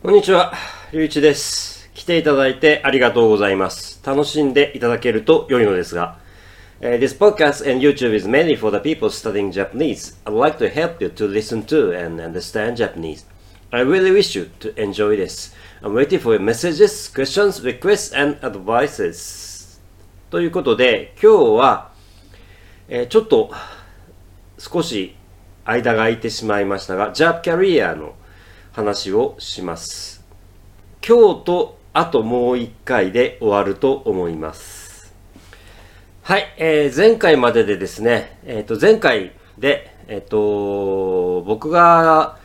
[0.00, 0.52] こんにちは、
[0.92, 1.90] りゅういちです。
[1.92, 4.00] 来ていただいてありがとうございます。
[4.06, 6.20] 楽しんでいただけると良いのですが、
[6.80, 10.16] uh, This podcast and YouTube is mainly for the people studying Japanese.
[10.24, 13.26] I'd like to help you to listen to and understand Japanese.
[13.72, 15.52] I really wish you to enjoy this.
[15.82, 19.80] I'm waiting for your messages, questions, requests, and advices.
[20.30, 21.90] ということで、今日は、
[22.88, 23.50] えーちょっと
[24.58, 25.16] 少し
[25.64, 28.14] 間が空いてしまいましたが、Jap Career の
[28.72, 30.24] 話をします。
[31.06, 35.12] 今日とあともう一回で終わると思います。
[36.22, 42.38] はい、えー前回まででですね、えっ、と、前回で、えっ、と、僕が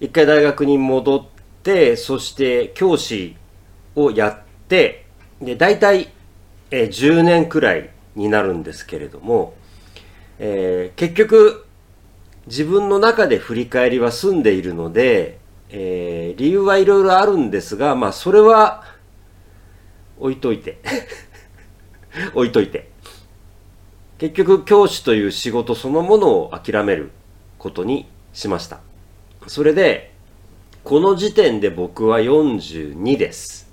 [0.00, 1.26] 一回大学に戻っ
[1.62, 3.36] て、そして教師
[3.96, 5.06] をやって、
[5.42, 6.10] で、大体、
[6.70, 9.54] えー10年くらいになるんですけれども、
[10.38, 11.66] えー結局、
[12.46, 15.38] 自分の中で振り返りは済んでいるので、
[15.76, 18.84] えー理由はいろいろあるんですが、まあ、それは
[20.18, 20.78] 置いといて。
[22.34, 22.90] 置いといて。
[24.18, 27.10] 結局、教師という仕事そのものを諦める
[27.58, 28.80] ことにしました。
[29.48, 30.12] それで、
[30.84, 33.68] この時点で僕は42です。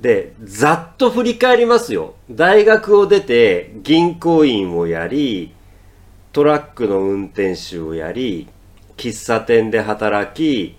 [0.00, 2.14] で、ざっと振り返りますよ。
[2.30, 5.54] 大学を出て銀行員をやり、
[6.32, 8.48] トラックの運転手をやり、
[8.96, 10.76] 喫茶店で働き、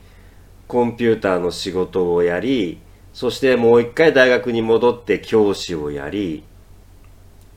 [0.71, 2.79] コンピューターの仕事をやり、
[3.11, 6.45] そしてもう一回大学に戻って教師をやり、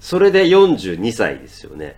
[0.01, 1.95] それで42歳ですよね。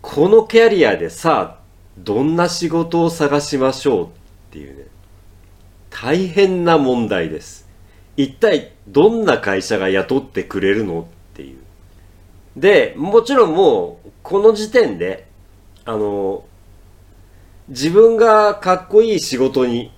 [0.00, 1.62] このキャリアでさあ、
[1.96, 4.08] どんな仕事を探しましょうっ
[4.50, 4.86] ていうね。
[5.90, 7.68] 大変な問題です。
[8.16, 11.58] 一体どんな会社が雇ってくれるのっていう。
[12.56, 15.28] で、もちろんもう、この時点で、
[15.84, 16.42] あの、
[17.68, 19.92] 自分がかっこいい仕事に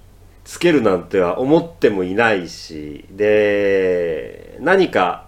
[0.44, 5.26] つけるなんては思ってもいないし、で、何か、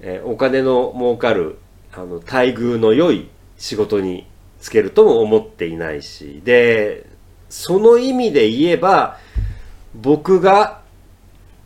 [0.00, 1.58] えーお金の儲かる、
[1.92, 3.28] あの、待遇の良い
[3.58, 4.26] 仕事に
[4.60, 7.06] つけるとも思っていないし、で、
[7.48, 9.18] その意味で言えば、
[9.94, 10.80] 僕が、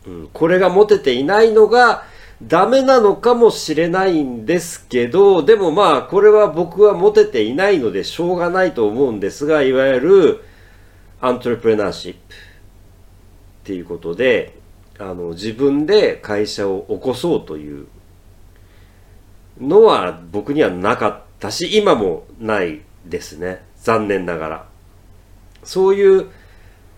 [0.07, 2.05] うん、これが持てていないのが
[2.43, 10.45] ダメなのかもしれないんですけど、でもまあ、これは僕は持てていないのでしょうがないと思うんですが、いわゆる、
[11.21, 12.54] アントレプレナーシップ
[13.65, 14.59] っていうことで、
[14.99, 17.87] あの、自分で会社を起こそうという
[19.59, 23.65] のは僕にはなかったし、今もないですね。
[23.77, 24.67] 残念ながら。
[25.63, 26.27] そういう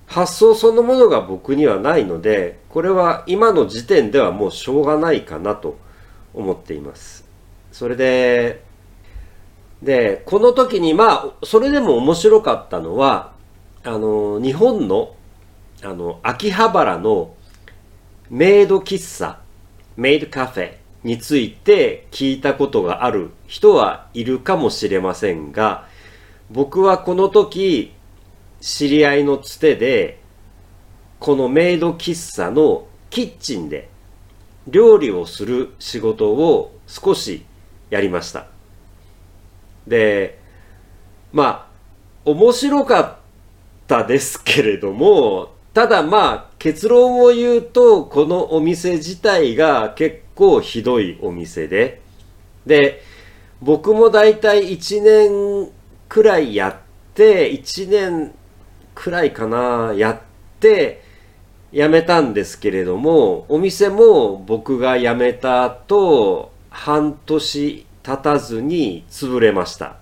[0.07, 5.79] 発想そのものが僕にはないので、これは今の時点ではもうしょうがないかなと
[6.35, 7.25] 思っています。
[7.71, 8.65] それで、
[9.83, 13.33] で、この時にまあ、それでも面白かったのは、
[13.85, 15.15] あの、日本の、
[15.83, 17.35] あの、秋葉原の
[18.31, 19.41] メイド喫茶、
[19.97, 25.87] メイドカフェについて聞いたことがある人はいるかもしれませんが、
[26.51, 27.93] 僕はこの時、
[28.61, 30.21] 知り合いのつてで、
[31.21, 33.89] このメイド喫茶のキッチンで
[34.67, 37.45] 料理をする仕事を少し
[37.91, 38.47] やりました。
[39.87, 40.39] で、
[41.33, 41.69] ま
[42.25, 43.17] あ、面白かっ
[43.87, 52.01] たですけれども、ただまあ、結論を言うと、このお店自体が結構ひどいお店で、
[52.65, 53.03] で、
[53.61, 55.71] 僕もだいたい1年
[56.09, 56.77] くらいやっ
[57.13, 58.35] て、1年
[58.95, 60.21] くらいかな、やっ
[60.61, 61.03] て、
[61.75, 69.99] 辞めたんですけれども、お店も僕が辞めた後、半年経たずに潰れました。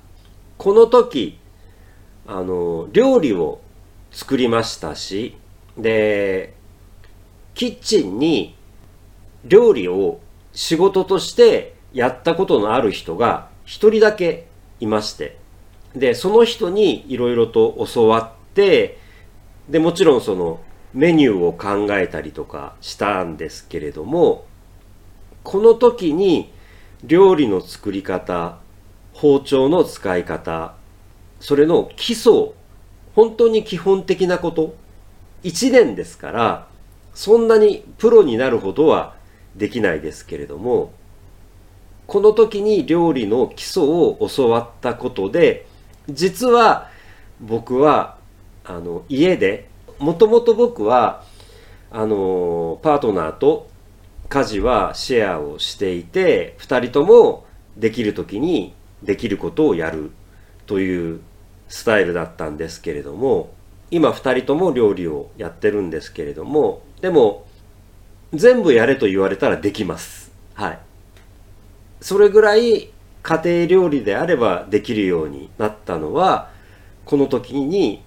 [0.56, 1.40] この時、
[2.28, 3.58] あの、料理を
[4.12, 5.36] 作りましたし、
[5.76, 6.54] で、
[7.54, 8.56] キッチンに
[9.44, 10.20] 料理を
[10.52, 14.46] 仕事としてやったことのある人が一人だけ
[14.80, 15.38] いまして、
[15.94, 18.98] で、その人にいろいろと教わって、
[19.68, 20.60] で、もちろんその
[20.92, 24.46] メニューを考えたりとかしたんですけれども、
[25.42, 26.52] この時に
[27.04, 28.58] 料理の作り方、
[29.12, 30.74] 包丁の使い方、
[31.40, 32.52] それの基礎、
[33.14, 34.74] 本当に基本的なこと、
[35.44, 36.66] 1年ですから、
[37.14, 39.14] そんなにプロになるほどは
[39.54, 40.92] できないですけれども、
[42.06, 45.66] この時に料理の基礎を教わったことで、
[46.10, 46.90] 実は
[47.40, 48.18] 僕は、
[48.64, 49.68] あの、家で、
[49.98, 51.22] もともと僕は、
[51.90, 53.68] あの、パートナーと
[54.28, 57.46] 家事はシェアをしていて、二人とも
[57.76, 60.10] できる時にできることをやる
[60.66, 61.20] という
[61.68, 63.52] スタイルだったんですけれども、
[63.90, 67.46] 今2人とも料理をやってるんですけれどもでも
[68.32, 70.32] 全部やれと言われたらできます。
[70.54, 70.78] はい。
[72.00, 72.90] それぐらい
[73.22, 76.50] 家庭料理であればできるようになったのは
[77.04, 78.02] この時に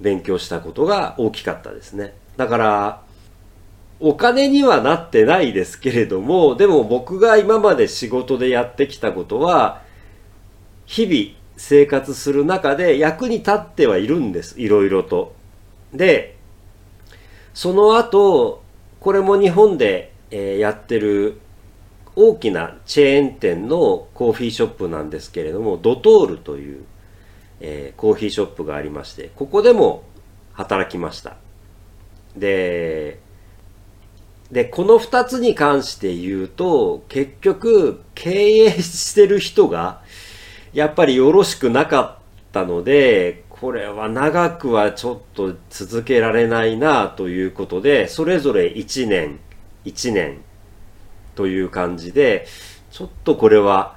[0.00, 2.14] 勉強したことが大きかったですね。
[2.36, 3.02] だから
[4.00, 9.82] お金にはなってないですけれどもでも僕が今まで仕事でやってきたことは
[10.86, 14.58] 日々生活する中で役に立ってはいるんです。
[14.58, 15.34] いろいろと。
[15.92, 16.36] で、
[17.52, 18.62] その後、
[18.98, 21.38] これも日本で、え、やってる
[22.16, 26.84] 大きなチェーン店のコーヒーショップなんですけれども、ドトールという、
[27.60, 30.04] え、コーヒーショップがありまして、ここでも
[30.54, 31.36] 働きました。
[32.36, 33.20] で、
[34.50, 40.00] で、この二つに関して言うと、結局、経営してる人が、
[40.72, 42.22] やっぱりよろしくなかっ
[42.52, 49.38] たので、これは長くはちょっと続けられないなということで、それぞれ1年、
[49.84, 50.38] 1年
[51.34, 52.46] という感じで、
[52.90, 53.96] ちょっとこれは、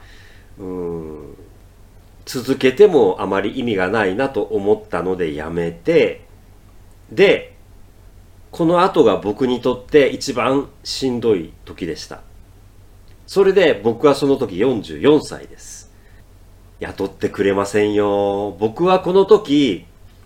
[0.60, 1.36] うん、
[2.26, 6.26] 続けてもあまり意味がないなと思ったのでやめて、
[7.12, 7.56] で、
[8.52, 12.22] この後が僕にとって一番しんどい時でした。
[13.26, 15.83] それで僕はその時44歳です。
[16.80, 18.56] 雇ってくれませんよ。
[18.60, 19.86] 僕はこの時、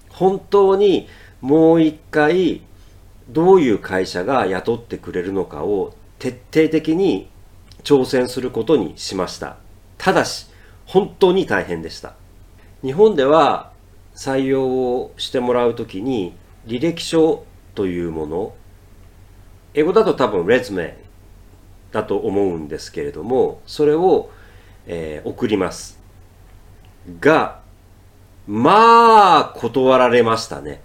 [0.10, 1.08] 本当に
[1.42, 2.62] もう一回、
[3.30, 7.30] どういう会社が雇ってくれるのかを徹底的に
[7.84, 9.58] 挑戦することにしました。
[9.98, 10.48] ただし、
[10.86, 12.16] 本当に大変でした。
[12.82, 13.72] 日本では
[14.16, 16.36] 採用をしてもらうときに
[16.66, 17.46] 履歴書
[17.76, 18.56] というもの、
[19.74, 20.98] 英語だと多分レズメ
[21.92, 24.30] だと思うんですけれども、それを、
[24.88, 25.97] えー、送ります。
[27.20, 27.60] が、
[28.48, 30.82] まあ、断られましたね。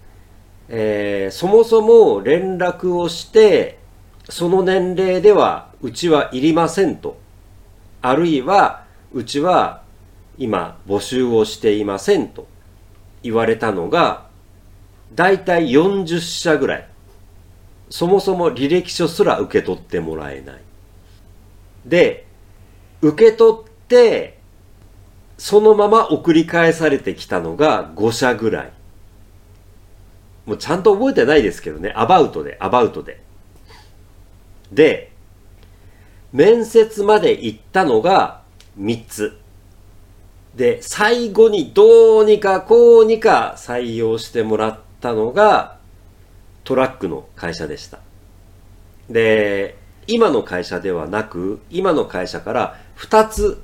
[0.69, 3.79] えー、そもそも連絡をして、
[4.29, 7.19] その年齢ではうちはいりませんと。
[8.01, 9.83] あるいは、うちは
[10.39, 12.49] 今募集をしていませんと
[13.23, 14.27] 言われたのが、
[15.15, 16.89] だいたい40社ぐらい。
[17.91, 20.61] そもそも履歴書すら受け取ってもらえない。
[21.85, 22.27] で、
[23.03, 24.39] 受け取って、
[25.43, 28.73] そのまま送り返されてきたのが5社ぐらい。
[30.47, 31.93] もうちゃんと覚えてないですけどね。
[31.97, 33.21] アバウトで、アバウトで。
[34.71, 35.11] で、
[36.33, 38.43] 面接まで行ったのが
[38.79, 39.37] 3つ。
[40.55, 45.77] で、最後にどうにかこうにか採用してもらったのが
[46.63, 47.99] トラックの会社でした。
[49.11, 53.61] で、今の会社ではなく、今の会社から2つ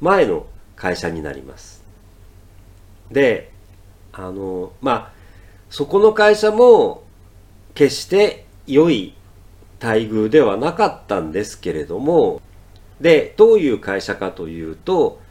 [0.00, 0.46] 前の
[0.84, 1.82] 会社になります。
[3.10, 3.50] で、
[4.12, 5.12] あの、まあ、
[5.70, 7.04] そこの会社も
[7.72, 9.14] 決して良い
[9.80, 12.42] 待遇ではなかったんですけれども、
[13.00, 15.22] で、どういう会社かというと、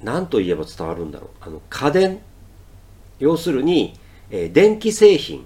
[0.00, 1.30] 何と言えば伝わるんだろう。
[1.40, 2.20] あの、家電。
[3.18, 3.98] 要するに、
[4.30, 5.44] えー、電気製品。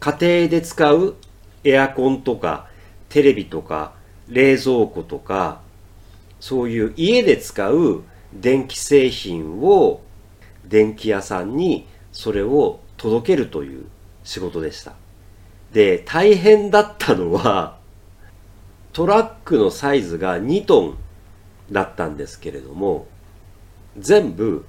[0.00, 1.16] 家庭で使う
[1.64, 2.66] エアコンとか、
[3.10, 3.92] テレビとか、
[4.26, 5.60] 冷蔵庫とか、
[6.40, 10.00] そういう家で使う電気製品を
[10.66, 13.86] 電気屋さんにそれを届けるという
[14.24, 14.94] 仕事でした。
[15.72, 17.78] で、大変だったのは、
[18.92, 20.98] トラックのサイズが2トン
[21.70, 23.06] だったんですけれども、
[23.98, 24.64] 全部、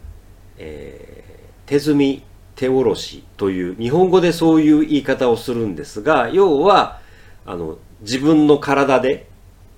[0.58, 2.24] えー、手積み
[2.56, 7.00] 手下ろしという、日本語でそういう言い方をするんですが、要は、
[7.46, 9.28] あの、自分の体で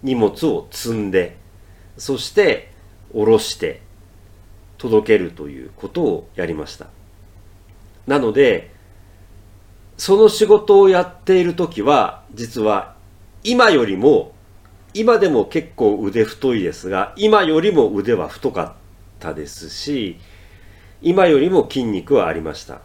[0.02, 1.38] 荷物を積んで、
[1.98, 2.71] そして
[3.14, 3.82] 下ろして
[4.78, 6.88] 届けるということをやりました。
[8.08, 8.72] なので、
[9.98, 12.96] その仕事をやっている時は、実は
[13.44, 14.34] 今よりも、
[14.94, 18.74] 今でも結構腕太いですが、今よりも腕は太かっ
[19.20, 20.20] たですし、
[21.02, 22.82] 今よりも筋肉はありました。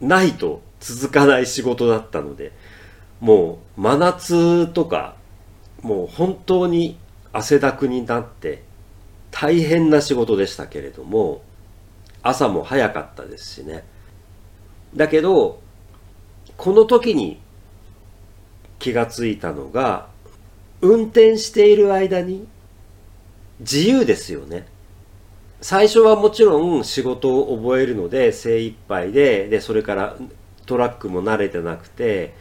[0.00, 2.52] ないと続かない仕事だったので、
[3.20, 5.16] もう真夏とか、
[5.82, 6.98] もう本当に
[7.32, 8.62] 汗だくになって
[9.36, 11.42] 大変な仕事でしたけれども、
[12.22, 13.82] 朝も早かったですしね。
[14.94, 15.60] だけど、
[16.56, 17.40] この時に
[18.78, 20.06] 気がついたのが、
[20.80, 22.46] 運転している間に
[23.58, 24.68] 自由ですよね。
[25.60, 30.16] 最初はもちろん仕事を覚えるので精一杯で、で、それから
[30.64, 32.34] トラックも慣れてなくて、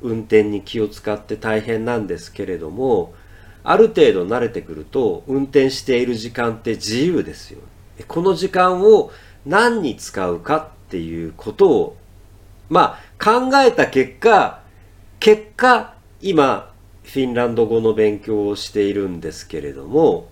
[0.00, 3.12] 運転に気を使って大変なんですけれども、
[3.70, 7.60] ある程度慣れてくると運転している時間って自由ですよ。
[8.06, 9.10] この時間を
[9.44, 11.96] 何に使うかっていうことを、
[12.70, 14.62] まあ考えた結果、
[15.20, 16.72] 結果、今、
[17.02, 20.28] フィンランド語の勉強をしているんですけれども、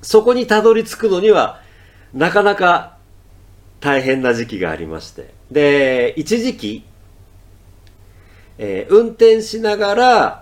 [0.00, 1.60] そこにたどり着くのには、
[2.12, 2.96] なかなか
[3.78, 5.32] 大変な時期がありまして。
[5.52, 6.84] で、一時期、
[8.58, 10.41] えー、運転しながら、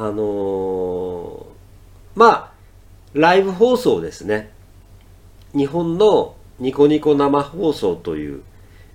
[0.00, 1.44] あのー、
[2.14, 2.52] まあ、
[3.14, 4.52] ライブ放送ですね。
[5.56, 8.42] 日本のニコニコ生放送という、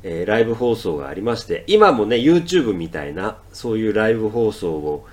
[0.03, 5.05] えー、ライブ放送がありまして、今もね、YouTube みたいな、そういうライブ放送を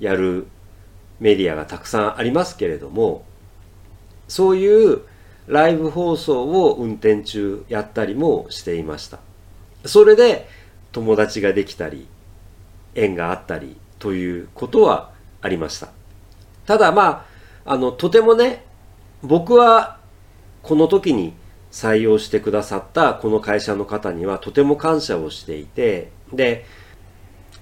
[0.00, 0.48] やる
[1.18, 3.24] メディアがたくさんありますけれども、
[4.28, 5.00] そういう
[5.46, 9.18] ライブ放送を運転中やったりもしていました。
[9.86, 10.46] それで
[10.92, 12.06] 友達ができたり、
[12.94, 15.88] 縁があったりということはありました。
[16.66, 17.26] ただま
[17.64, 18.64] あ、あの、とてもね、
[19.22, 19.98] 僕は
[20.62, 21.34] この時に
[21.70, 26.64] 採用してくださったこの会社の方にはとても感謝をしていて、で、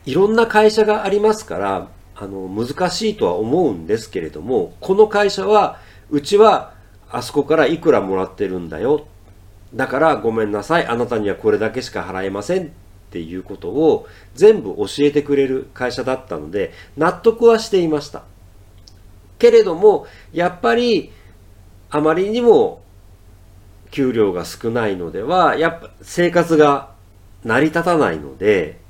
[0.04, 5.78] いろんな会社がありますから、あの、難しいとは思うんですけれども、この会社は、
[6.10, 6.72] うちは
[7.10, 9.06] あそこからいくらもらってるんだよ。
[9.74, 10.86] だからごめんなさい。
[10.86, 12.72] あなたにはこれだけしか払えません
[13.16, 18.24] っていうことを全部教えてくれる会社だったので、納得はしていました。
[19.38, 21.12] けれども、やっぱり、
[21.88, 22.82] あまりにも
[23.90, 26.90] 給料が少ないのでは、やっぱ生活が
[27.42, 28.80] 成り立たないので、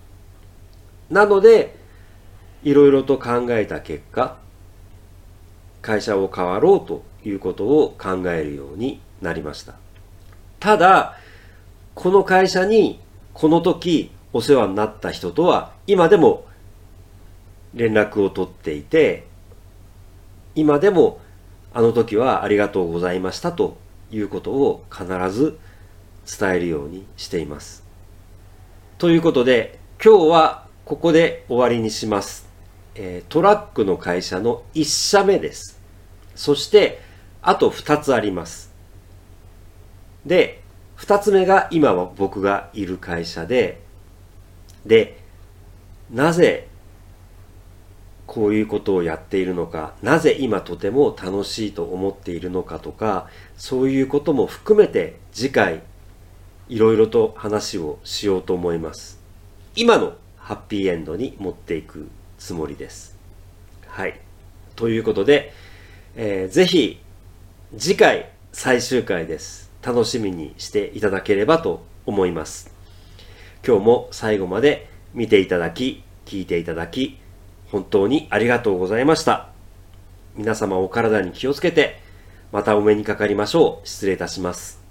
[1.09, 1.77] なので、
[2.65, 4.39] いろいろと考えた結果、
[5.83, 9.75] 会社を変わろうということを考えるようになりました。
[10.59, 11.15] ただ、
[11.95, 13.01] この会社に
[13.37, 16.45] この時お世話になった人とは今でも
[17.73, 19.25] 連絡を取っていて、
[20.55, 21.21] 今でも
[21.73, 23.79] あの時はありがとうございましたと
[24.11, 25.59] いうことを必ず
[26.39, 27.83] 伝えるようにしています。
[28.99, 32.47] ということで今日はここで終わりにします。
[32.95, 35.81] えトラックの会社の1社目です。
[36.35, 37.01] そして、
[37.41, 38.71] あと2つあります。
[40.27, 40.61] で、
[40.99, 43.86] 2つ目が今は僕がいる会社で、
[44.87, 45.19] で、
[46.11, 46.69] なぜ
[48.27, 55.83] こういうことをやっているのか、なぜ今とても楽しいと思っているのかとか、そういうことも含めて次回
[56.69, 59.21] いろいろと話をしようと思います。
[59.75, 63.17] 今のハッピーエンドに持っていくつもりです。
[63.87, 64.21] はい。
[64.75, 65.53] ということで、
[66.17, 67.01] えー、ぜひ
[67.79, 69.71] 次回最終回です。
[69.83, 72.76] 楽しみにしていただければと思います。
[73.67, 77.19] 今日も最後まで見ていただき、聞いていただき、
[77.73, 79.49] 本当にありがとうございました。
[80.37, 82.01] 皆様お体に気をつけて、
[82.53, 83.89] またお目にかかりましょう。
[83.89, 84.86] 失礼いたします。